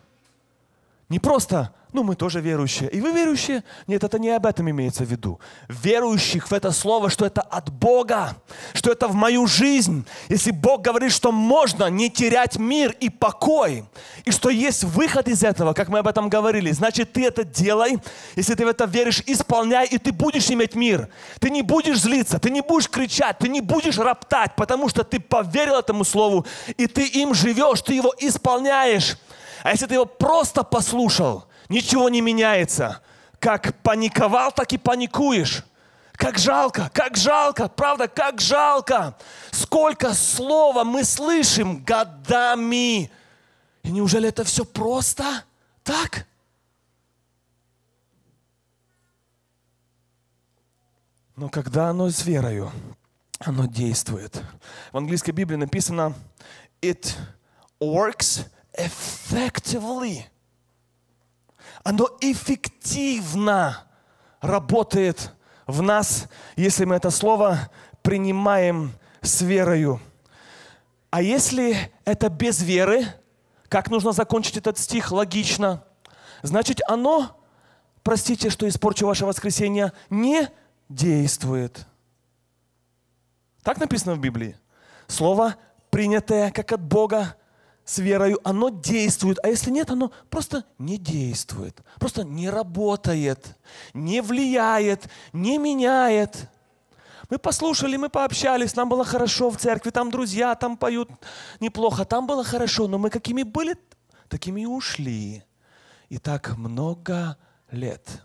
[1.08, 2.88] Не просто ну, мы тоже верующие.
[2.90, 3.64] И вы верующие?
[3.87, 5.40] Нет, это не об этом имеется в виду.
[5.68, 8.37] Верующих в это слово, что это от Бога,
[8.74, 10.07] что это в мою жизнь.
[10.29, 13.85] Если Бог говорит, что можно не терять мир и покой,
[14.24, 17.98] и что есть выход из этого, как мы об этом говорили, значит, ты это делай.
[18.37, 21.09] Если ты в это веришь, исполняй, и ты будешь иметь мир.
[21.40, 25.18] Ты не будешь злиться, ты не будешь кричать, ты не будешь роптать, потому что ты
[25.18, 29.16] поверил этому слову, и ты им живешь, ты его исполняешь.
[29.62, 33.00] А если ты его просто послушал, ничего не меняется.
[33.38, 35.64] Как паниковал, так и паникуешь.
[36.12, 39.16] Как жалко, как жалко, правда, как жалко.
[39.50, 43.11] Сколько слова мы слышим годами.
[43.83, 45.44] И неужели это все просто
[45.83, 46.26] так?
[51.37, 52.70] Но когда оно с верою,
[53.38, 54.42] оно действует.
[54.92, 56.14] В английской Библии написано
[56.83, 57.16] «It
[57.80, 60.24] works effectively»
[61.82, 63.84] оно эффективно
[64.40, 65.32] работает
[65.66, 67.70] в нас, если мы это слово
[68.02, 70.00] принимаем с верою.
[71.10, 73.06] А если это без веры,
[73.68, 75.84] как нужно закончить этот стих логично?
[76.42, 77.40] Значит, оно,
[78.02, 80.48] простите, что испорчу ваше воскресенье, не
[80.88, 81.86] действует.
[83.62, 84.56] Так написано в Библии.
[85.06, 85.56] Слово,
[85.90, 87.36] принятое как от Бога,
[87.90, 89.38] с верою, оно действует.
[89.42, 91.81] А если нет, оно просто не действует.
[91.98, 93.59] Просто не работает,
[93.94, 96.48] не влияет, не меняет.
[97.31, 101.11] Мы послушали, мы пообщались, нам было хорошо в церкви, там друзья, там поют
[101.59, 103.76] неплохо, там было хорошо, но мы какими были,
[104.29, 105.42] такими и ушли.
[106.09, 107.37] И так много
[107.72, 108.22] лет.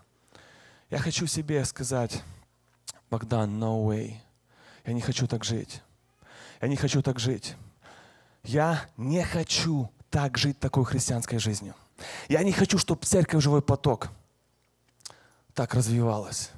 [0.90, 2.22] Я хочу себе сказать,
[3.10, 4.14] Богдан, no way.
[4.84, 5.82] Я не хочу так жить.
[6.60, 7.56] Я не хочу так жить.
[8.46, 11.74] Я не хочу так жить такой христианской жизнью.
[12.28, 14.08] Я не хочу, чтобы церковь «Живой поток»
[15.52, 16.50] так развивалась.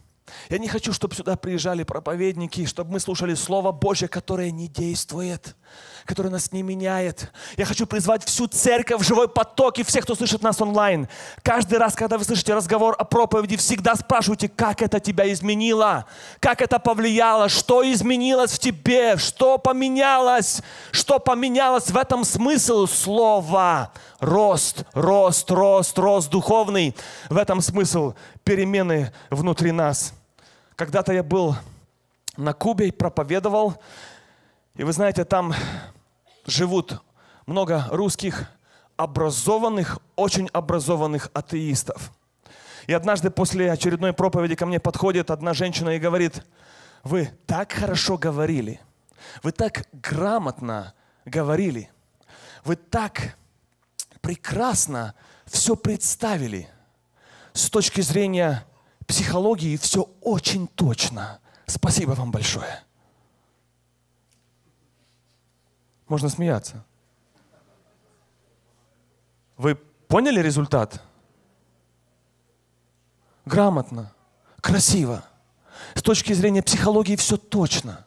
[0.50, 5.56] Я не хочу, чтобы сюда приезжали проповедники, чтобы мы слушали Слово Божье, которое не действует,
[6.08, 7.30] которое нас не меняет.
[7.58, 11.06] Я хочу призвать всю церковь, живой поток и всех, кто слышит нас онлайн.
[11.42, 16.06] Каждый раз, когда вы слышите разговор о проповеди, всегда спрашивайте, как это тебя изменило,
[16.40, 23.92] как это повлияло, что изменилось в тебе, что поменялось, что поменялось в этом смысл слова.
[24.18, 26.96] Рост, рост, рост, рост духовный.
[27.28, 30.14] В этом смысл перемены внутри нас.
[30.74, 31.54] Когда-то я был
[32.38, 33.76] на Кубе и проповедовал.
[34.78, 35.52] И вы знаете, там
[36.46, 37.02] живут
[37.46, 38.48] много русских
[38.96, 42.12] образованных, очень образованных атеистов.
[42.86, 46.46] И однажды после очередной проповеди ко мне подходит одна женщина и говорит,
[47.02, 48.80] вы так хорошо говорили,
[49.42, 51.90] вы так грамотно говорили,
[52.64, 53.36] вы так
[54.20, 56.68] прекрасно все представили
[57.52, 58.64] с точки зрения
[59.08, 61.40] психологии все очень точно.
[61.66, 62.84] Спасибо вам большое.
[66.08, 66.84] Можно смеяться.
[69.56, 71.02] Вы поняли результат?
[73.44, 74.12] Грамотно,
[74.60, 75.24] красиво.
[75.94, 78.04] С точки зрения психологии все точно.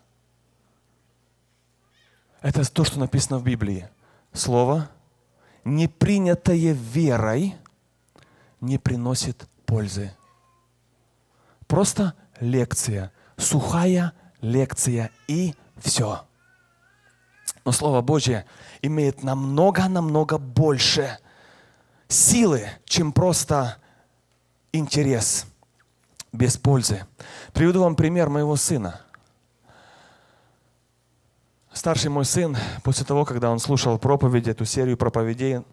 [2.41, 3.89] Это то, что написано в Библии.
[4.33, 4.89] Слово,
[5.63, 7.55] не принятое верой,
[8.59, 10.13] не приносит пользы
[11.71, 14.11] Просто лекция, сухая
[14.41, 16.25] лекция и все.
[17.63, 18.45] Но Слово Божье
[18.81, 21.17] имеет намного-намного больше
[22.07, 23.77] силы, чем просто
[24.71, 25.45] интерес
[26.31, 27.05] без пользы.
[27.53, 29.01] Приведу вам пример моего сына.
[31.73, 35.63] Старший мой сын, после того, когда он слушал проповедь, эту серию проповедей,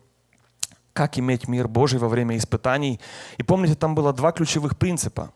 [0.92, 3.00] как иметь мир Божий во время испытаний.
[3.36, 5.32] И помните, там было два ключевых принципа.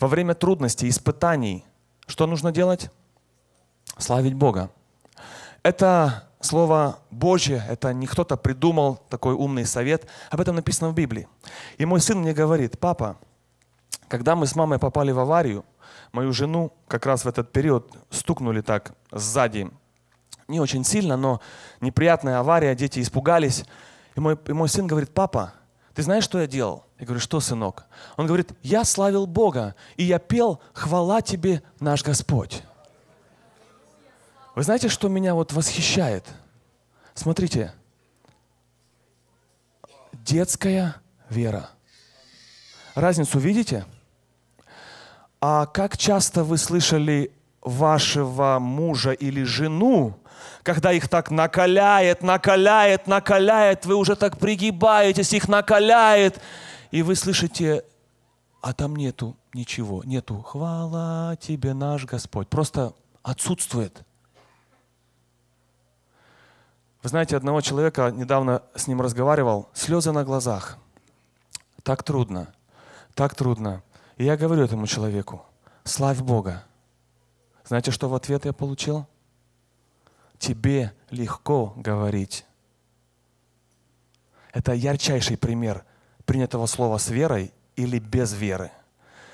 [0.00, 1.64] Во время трудностей, испытаний,
[2.06, 2.90] что нужно делать?
[3.98, 4.70] Славить Бога.
[5.68, 11.28] Это Слово Божье, это не кто-то придумал такой умный совет, об этом написано в Библии.
[11.76, 13.18] И мой сын мне говорит, папа,
[14.08, 15.66] когда мы с мамой попали в аварию,
[16.12, 19.70] мою жену как раз в этот период стукнули так сзади,
[20.48, 21.42] не очень сильно, но
[21.82, 23.66] неприятная авария, дети испугались.
[24.16, 25.52] И мой, и мой сын говорит, папа,
[25.92, 26.86] ты знаешь, что я делал?
[26.98, 27.84] Я говорю, что, сынок?
[28.16, 32.62] Он говорит, я славил Бога, и я пел «Хвала тебе, наш Господь».
[34.58, 36.26] Вы знаете, что меня вот восхищает?
[37.14, 37.72] Смотрите,
[40.12, 40.96] детская
[41.30, 41.70] вера.
[42.96, 43.86] Разницу видите?
[45.40, 50.18] А как часто вы слышали вашего мужа или жену,
[50.64, 56.40] когда их так накаляет, накаляет, накаляет, вы уже так пригибаетесь, их накаляет,
[56.90, 57.84] и вы слышите,
[58.60, 62.48] а там нету ничего, нету «Хвала тебе, наш Господь».
[62.48, 62.92] Просто
[63.22, 64.04] отсутствует.
[67.02, 70.78] Вы знаете, одного человека, недавно с ним разговаривал, слезы на глазах.
[71.84, 72.52] Так трудно,
[73.14, 73.82] так трудно.
[74.16, 75.44] И я говорю этому человеку,
[75.84, 76.64] славь Бога.
[77.64, 79.06] Знаете, что в ответ я получил?
[80.38, 82.44] Тебе легко говорить.
[84.52, 85.84] Это ярчайший пример
[86.24, 88.72] принятого слова с верой или без веры.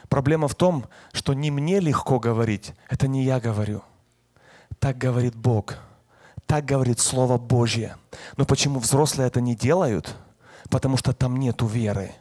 [0.09, 3.83] Проблема в том, что не мне легко говорить, это не я говорю.
[4.79, 5.77] Так говорит Бог,
[6.47, 7.97] так говорит Слово Божье.
[8.37, 10.17] Но почему взрослые это не делают?
[10.71, 12.13] Потому что там нету веры.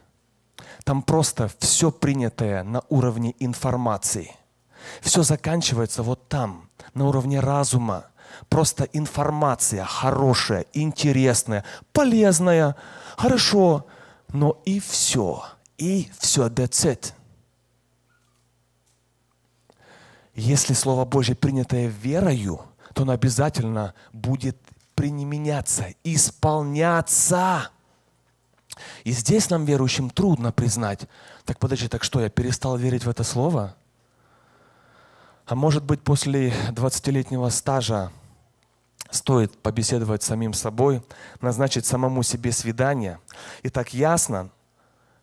[0.84, 4.34] Там просто все принятое на уровне информации.
[5.00, 8.06] Все заканчивается вот там, на уровне разума.
[8.48, 12.76] Просто информация хорошая, интересная, полезная,
[13.16, 13.86] хорошо,
[14.32, 15.44] но и все.
[15.78, 17.12] И все, that's it.
[20.34, 22.60] Если Слово Божье принятое верою,
[22.94, 24.56] то оно обязательно будет
[24.94, 27.70] применяться, исполняться.
[29.04, 31.08] И здесь нам, верующим, трудно признать,
[31.44, 33.76] так подожди, так что, я перестал верить в это слово?
[35.46, 38.10] А может быть, после 20-летнего стажа
[39.10, 41.02] стоит побеседовать с самим собой,
[41.40, 43.18] назначить самому себе свидание.
[43.62, 44.50] И так ясно,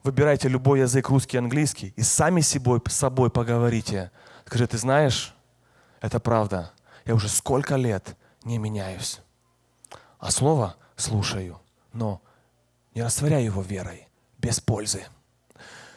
[0.03, 4.11] выбирайте любой язык, русский, английский, и сами с собой, собой поговорите.
[4.45, 5.33] Скажи, ты знаешь,
[6.01, 6.71] Это правда.
[7.11, 9.19] Я уже сколько лет не меняюсь.
[10.17, 11.59] А слово слушаю,
[11.91, 12.21] но
[12.95, 14.07] не растворяю его верой,
[14.37, 15.05] без пользы.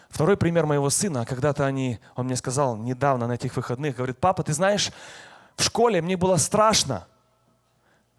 [0.08, 4.42] Второй пример моего сына, когда-то они, он мне сказал недавно на этих выходных, говорит, папа,
[4.42, 4.90] ты знаешь,
[5.54, 7.06] в школе мне было страшно,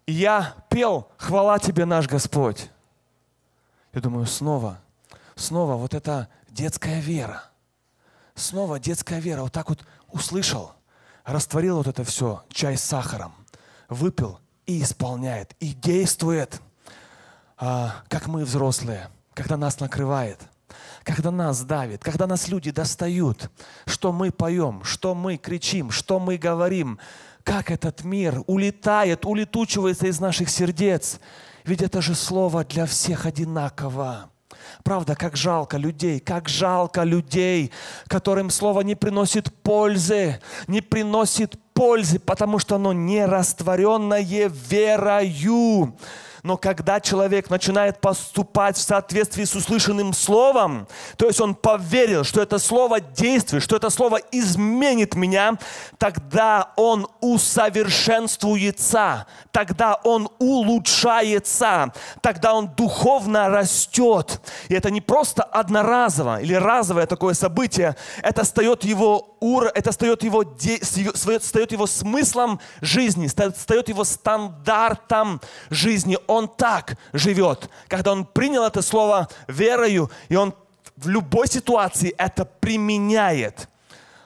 [0.06, 2.70] и я пел «Хвала тебе, наш Господь».
[3.92, 4.80] Я думаю, снова,
[5.34, 7.44] снова вот эта детская вера.
[8.34, 9.42] Снова детская вера.
[9.42, 10.75] Вот так вот услышал,
[11.26, 13.34] растворил вот это все, чай с сахаром,
[13.88, 16.62] выпил и исполняет, и действует,
[17.58, 20.40] а, как мы взрослые, когда нас накрывает,
[21.02, 23.50] когда нас давит, когда нас люди достают,
[23.86, 26.98] что мы поем, что мы кричим, что мы говорим,
[27.42, 31.20] как этот мир улетает, улетучивается из наших сердец.
[31.64, 34.30] Ведь это же слово для всех одинаково.
[34.82, 37.72] Правда, как жалко людей, как жалко людей,
[38.08, 45.96] которым слово не приносит пользы, не приносит пользы, потому что оно не растворенное верою.
[46.46, 50.86] Но когда человек начинает поступать в соответствии с услышанным словом,
[51.16, 55.54] то есть он поверил, что это слово действует, что это слово изменит меня,
[55.98, 64.40] тогда он усовершенствуется, тогда он улучшается, тогда он духовно растет.
[64.68, 70.22] И это не просто одноразово или разовое такое событие, это стает его ур, это стает
[70.22, 70.44] его,
[71.14, 76.18] стает его смыслом жизни, стает его стандартом жизни.
[76.26, 80.54] Он так живет, когда он принял это слово верою, и он
[80.96, 83.68] в любой ситуации это применяет.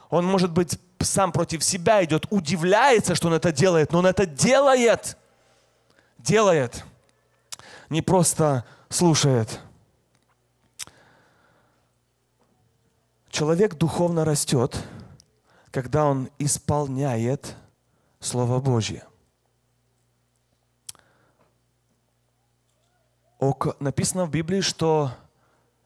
[0.08, 4.26] Он, может быть, сам против себя идет, удивляется, что он это делает, но он это
[4.26, 5.16] делает.
[6.18, 6.84] Делает.
[7.88, 9.60] Не просто слушает.
[13.30, 14.76] Человек духовно растет,
[15.70, 17.56] когда он исполняет
[18.18, 19.04] Слово Божье.
[23.78, 25.12] Написано в Библии, что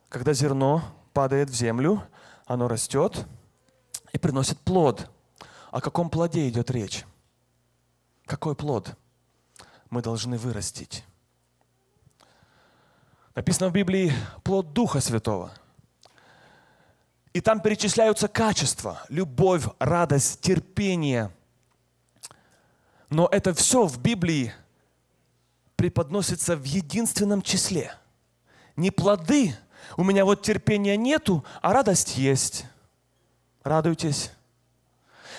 [0.08, 0.82] когда зерно
[1.12, 2.02] падает в землю,
[2.46, 3.26] оно растет
[4.12, 5.10] и приносит плод.
[5.70, 7.04] О каком плоде идет речь?
[8.26, 8.96] Какой плод
[9.90, 11.04] мы должны вырастить?
[13.34, 14.12] Написано в Библии
[14.42, 15.52] плод Духа Святого.
[17.34, 21.32] И там перечисляются качества, любовь, радость, терпение.
[23.10, 24.54] Но это все в Библии
[25.74, 27.92] преподносится в единственном числе.
[28.76, 29.54] Не плоды,
[29.96, 32.66] у меня вот терпения нету, а радость есть.
[33.64, 34.30] Радуйтесь.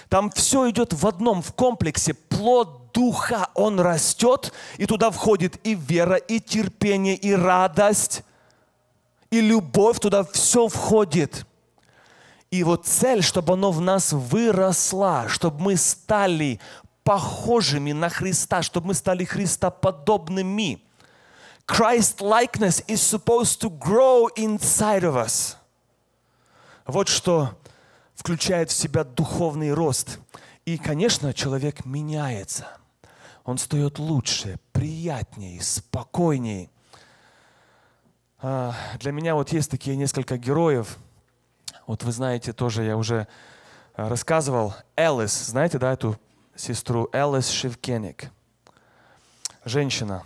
[0.10, 2.14] Там все идет в одном, в комплексе.
[2.14, 8.24] Плод духа, он растет, и туда входит и вера, и терпение, и радость,
[9.32, 11.46] и любовь, туда все входит.
[12.56, 16.62] И вот цель, чтобы оно в нас выросло, чтобы мы стали
[17.04, 20.82] похожими на Христа, чтобы мы стали Христоподобными.
[21.68, 25.58] Christ likeness is supposed to grow inside of us.
[26.86, 27.58] Вот что
[28.14, 30.20] включает в себя духовный рост.
[30.64, 32.68] И, конечно, человек меняется.
[33.44, 36.70] Он стает лучше, приятнее, спокойнее.
[38.40, 41.00] А, для меня вот есть такие несколько героев.
[41.88, 43.28] Вот вы знаете, тоже я уже
[43.94, 44.74] а, рассказывал.
[44.96, 46.18] Элис, знаете, да, эту
[46.56, 48.32] сестру Элис Шевкеник.
[49.66, 50.24] Женщина.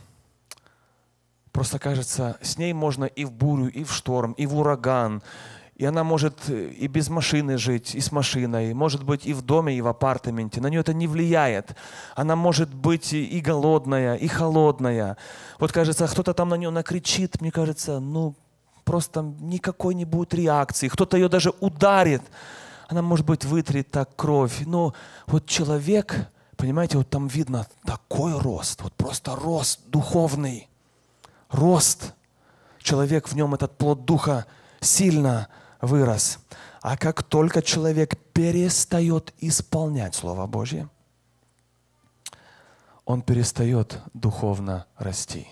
[1.51, 5.21] Просто кажется, с ней можно и в бурю, и в шторм, и в ураган,
[5.75, 9.41] и она может э, и без машины жить, и с машиной, может быть и в
[9.41, 10.61] доме, и в апартаменте.
[10.61, 11.75] На нее это не влияет.
[12.15, 15.17] Она может быть и голодная, и холодная.
[15.57, 18.35] Вот кажется, кто-то там на нее накричит, мне кажется, ну
[18.89, 20.87] просто никакой не будет реакции.
[20.87, 22.23] Кто-то ее даже ударит.
[22.87, 24.63] Она, может быть, вытрет так кровь.
[24.65, 24.95] Но
[25.27, 26.27] вот человек,
[26.57, 30.67] понимаете, вот там видно такой рост, вот просто рост духовный.
[31.51, 32.15] Рост.
[32.79, 34.47] Человек в нем, этот плод духа
[34.79, 35.49] сильно
[35.81, 36.39] вырос.
[36.81, 40.89] А как только человек перестает исполнять Слово Божье,
[43.05, 45.47] он перестает духовно расти.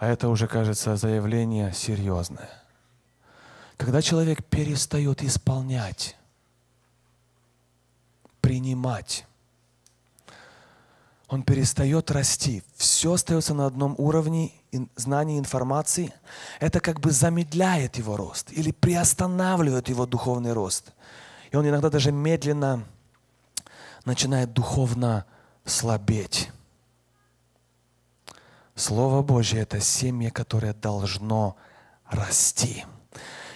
[0.00, 2.48] А это уже, кажется, заявление серьезное.
[3.76, 6.16] Когда человек перестает исполнять,
[8.40, 9.26] принимать,
[11.28, 12.62] он перестает расти.
[12.76, 14.52] Все остается на одном уровне
[14.96, 16.14] знаний, информации.
[16.60, 20.94] Это как бы замедляет его рост или приостанавливает его духовный рост.
[21.50, 22.86] И он иногда даже медленно
[24.06, 25.26] начинает духовно
[25.66, 26.50] слабеть.
[28.80, 31.56] Слово Божье– это семя, которое должно
[32.08, 32.86] расти.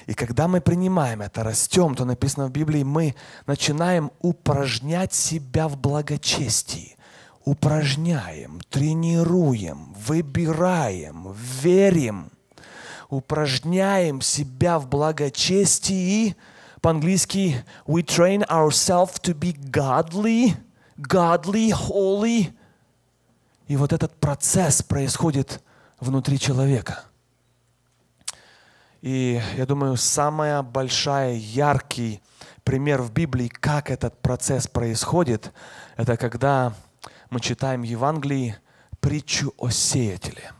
[0.06, 3.14] И когда мы принимаем это, растем, то написано в Библии, мы
[3.46, 6.98] начинаем упражнять себя в благочестии.
[7.46, 12.30] Упражняем, тренируем, выбираем, верим.
[13.08, 16.36] Упражняем себя в благочестии.
[16.82, 20.54] По-английски we train ourselves to be godly,
[20.98, 22.52] godly, holy.
[23.66, 25.62] И вот этот процесс происходит
[26.00, 27.04] внутри человека–
[29.04, 32.22] и я думаю, самая большая, яркий
[32.62, 35.52] пример в Библии, как этот процесс происходит,
[35.98, 36.72] это когда
[37.28, 38.56] мы читаем в Евангелии
[39.00, 40.52] притчу о сеятеле.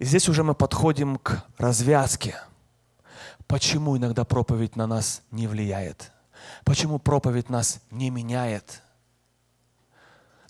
[0.00, 2.34] И здесь уже мы подходим к развязке.
[3.46, 6.10] Почему иногда проповедь на нас не влияет?
[6.64, 8.82] Почему проповедь нас не меняет?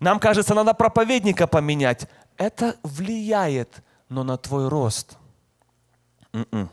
[0.00, 2.08] Нам кажется, надо проповедника поменять.
[2.36, 5.18] Это влияет, но на твой рост–
[6.34, 6.68] Mm-mm.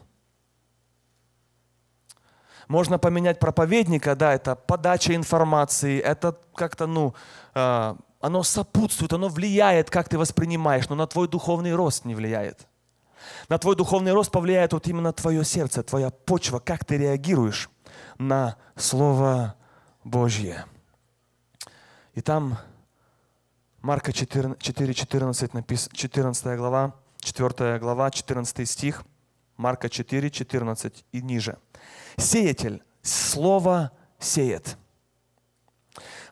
[2.68, 7.14] Можно поменять проповедника, да, это подача информации, это как-то, ну,
[7.54, 12.68] э, оно сопутствует, оно влияет, как ты воспринимаешь, но на твой духовный рост не влияет.
[13.50, 17.70] На твой духовный рост повлияет вот именно твое сердце, твоя почва, как ты реагируешь
[18.18, 19.56] на Слово
[20.04, 20.66] Божье.
[22.14, 22.58] И там
[23.82, 29.04] Марка 4, 4 14, написано, 14 глава, 4 глава, 14 стих–
[29.62, 31.58] Марка 4, 14 и ниже.
[32.18, 32.82] Сеятель.
[33.04, 34.76] Слово сеет.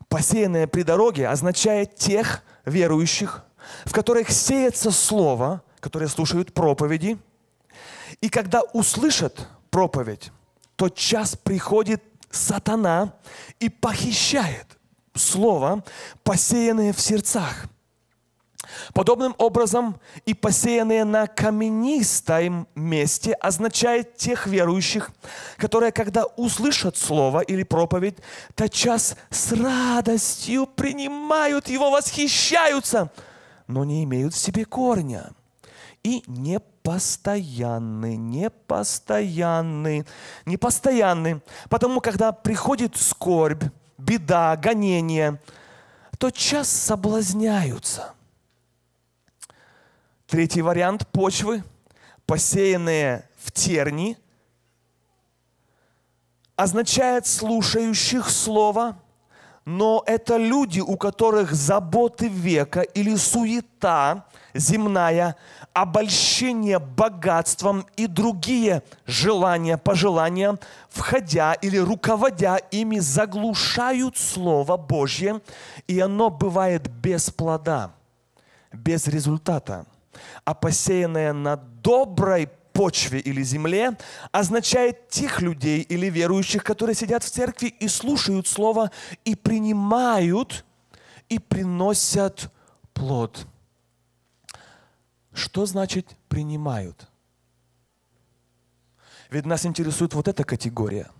[0.08, 3.44] Посеянное при дороге означает тех верующих,
[3.86, 7.20] в которых сеется слово, которые слушают проповеди.
[8.20, 10.32] И когда услышат проповедь,
[10.76, 13.14] тот час приходит сатана
[13.60, 14.79] и похищает
[15.20, 15.84] слово,
[16.24, 17.66] посеянное в сердцах–
[18.94, 25.12] Подобным образом и посеянные на каменистом месте означает тех верующих,
[25.58, 28.18] которые, когда услышат слово или проповедь,
[28.56, 33.12] тотчас с радостью принимают его, восхищаются,
[33.68, 35.32] но не имеют в себе корня.
[36.04, 40.06] И не постоянны, непостоянны,
[40.46, 41.42] непостоянны.
[41.70, 43.64] Потому, когда приходит скорбь,
[44.00, 45.40] беда, гонение,
[46.18, 48.14] то час соблазняются–
[50.30, 51.64] Третий вариант почвы,
[52.28, 54.16] посеянные в терни,
[56.56, 59.00] означает слушающих слова,
[59.70, 65.36] но это люди, у которых заботы века или суета земная,
[65.74, 70.58] обольщение богатством и другие желания, пожелания,
[70.90, 75.40] входя или руководя ими, заглушают Слово Божье,
[75.88, 77.92] и оно бывает без плода,
[78.74, 79.86] без результата
[80.46, 82.50] а посеянное на доброй
[82.80, 83.98] почве или земле
[84.32, 88.90] означает тех людей или верующих, которые сидят в церкви и слушают Слово
[89.26, 90.64] и принимают
[91.28, 92.50] и приносят
[92.94, 93.46] плод.
[95.34, 97.10] Что значит принимают?
[99.30, 101.12] Ведь нас интересует вот эта категория.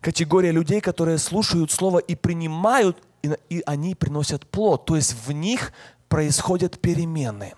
[0.00, 3.02] Категория людей, которые слушают Слово и принимают,
[3.50, 4.84] и, они приносят плод.
[4.84, 5.72] То есть в них
[6.08, 7.54] происходят перемены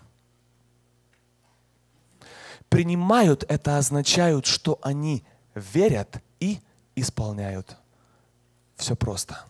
[2.71, 6.61] принимают, это означает, что они верят и
[6.95, 7.75] исполняют.
[8.77, 9.43] Все просто.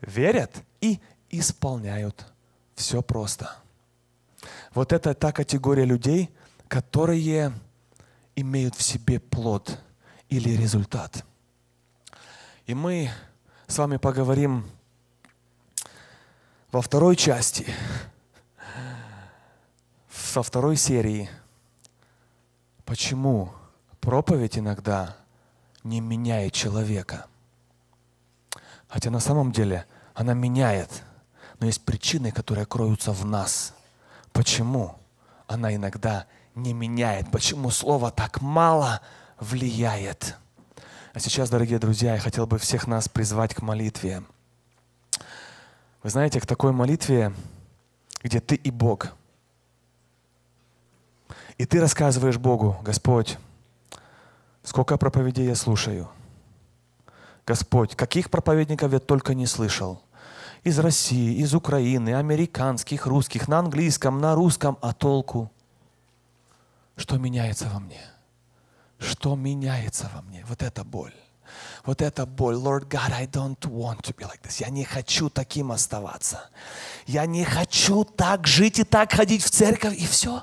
[0.00, 2.26] Верят и исполняют.
[2.74, 3.54] Все просто.
[4.74, 6.28] Вот это та категория людей,
[6.66, 7.52] которые
[8.34, 9.78] имеют в себе плод
[10.28, 11.24] или результат.
[12.66, 13.10] И мы
[13.68, 14.68] с вами поговорим
[16.72, 17.64] во второй части,
[20.10, 21.30] со второй серии–
[22.86, 23.52] Почему
[24.00, 25.16] проповедь иногда
[25.82, 27.26] не меняет человека?
[28.86, 31.02] Хотя на самом деле она меняет,
[31.58, 33.74] но есть причины, которые кроются в нас.
[34.32, 34.94] Почему
[35.48, 37.28] она иногда не меняет?
[37.32, 39.00] Почему слово так мало
[39.40, 40.36] влияет?
[41.12, 44.22] А сейчас, дорогие друзья, я хотел бы всех нас призвать к молитве.
[46.04, 47.34] Вы знаете, к такой молитве,
[48.22, 49.08] где ты и Бог–
[51.58, 53.38] и ты рассказываешь Богу, Господь,
[54.62, 56.08] сколько проповедей я слушаю.
[57.46, 60.02] Господь, каких проповедников я только не слышал.
[60.64, 65.52] Из России, из Украины, американских, русских, на английском, на русском, а толку?
[66.96, 68.00] Что меняется во мне?
[68.98, 70.44] Что меняется во мне?
[70.48, 71.14] Вот эта боль.
[71.84, 72.56] Вот эта боль.
[72.56, 74.60] Lord God, I don't want to be like this.
[74.60, 76.50] Я не хочу таким оставаться.
[77.06, 80.42] Я не хочу так жить и так ходить в церковь, и все.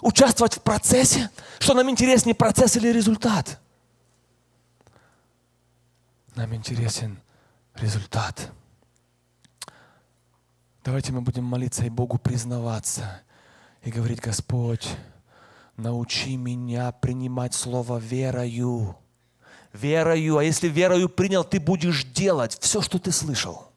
[0.00, 1.30] Участвовать в процессе?
[1.58, 3.60] Что нам интереснее, процесс или результат?
[6.34, 7.20] Нам интересен
[7.74, 8.50] результат.
[10.84, 13.20] Давайте мы будем молиться и Богу признаваться
[13.82, 14.88] и говорить, Господь,
[15.76, 18.96] научи меня принимать слово верою.
[19.72, 20.38] Верою.
[20.38, 23.69] А если верою принял, ты будешь делать все, что ты слышал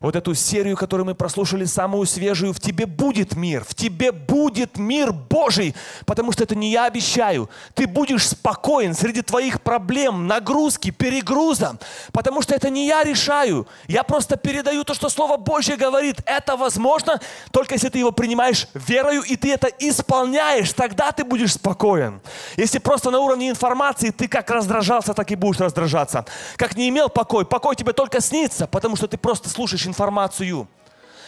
[0.00, 4.78] вот эту серию, которую мы прослушали, самую свежую, в тебе будет мир, в тебе будет
[4.78, 5.74] мир Божий,
[6.04, 7.48] потому что это не я обещаю.
[7.74, 11.78] Ты будешь спокоен среди твоих проблем, нагрузки, перегруза,
[12.12, 13.66] потому что это не я решаю.
[13.88, 16.16] Я просто передаю то, что Слово Божье говорит.
[16.26, 17.20] Это возможно,
[17.50, 22.20] только если ты его принимаешь верою, и ты это исполняешь, тогда ты будешь спокоен.
[22.56, 26.24] Если просто на уровне информации ты как раздражался, так и будешь раздражаться.
[26.56, 30.68] Как не имел покой, покой тебе только снится, потому что ты просто слушаешь информацию,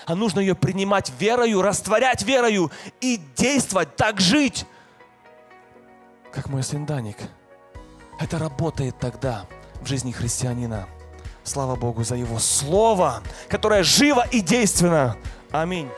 [0.07, 4.67] а нужно ее принимать верою, растворять верою и действовать, так жить,
[6.33, 7.17] как мой сын Даник.
[8.21, 9.47] Это работает тогда
[9.81, 10.89] в жизни христианина.
[11.45, 15.17] Слава Богу за Его Слово, которое живо и действенно.
[15.51, 15.89] Аминь.